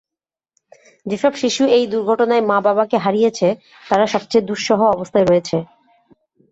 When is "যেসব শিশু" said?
1.05-1.63